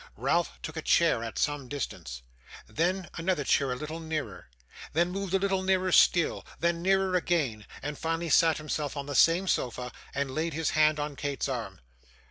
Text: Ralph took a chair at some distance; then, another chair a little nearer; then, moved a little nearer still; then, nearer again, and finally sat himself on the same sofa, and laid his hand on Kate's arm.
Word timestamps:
Ralph 0.17 0.57
took 0.63 0.75
a 0.77 0.81
chair 0.81 1.23
at 1.23 1.37
some 1.37 1.67
distance; 1.69 2.23
then, 2.65 3.07
another 3.19 3.43
chair 3.43 3.71
a 3.71 3.75
little 3.75 3.99
nearer; 3.99 4.49
then, 4.93 5.11
moved 5.11 5.35
a 5.35 5.37
little 5.37 5.61
nearer 5.61 5.91
still; 5.91 6.43
then, 6.59 6.81
nearer 6.81 7.13
again, 7.13 7.67
and 7.83 7.99
finally 7.99 8.29
sat 8.29 8.57
himself 8.57 8.97
on 8.97 9.05
the 9.05 9.13
same 9.13 9.47
sofa, 9.47 9.91
and 10.15 10.33
laid 10.33 10.55
his 10.55 10.71
hand 10.71 10.99
on 10.99 11.15
Kate's 11.15 11.47
arm. 11.47 11.81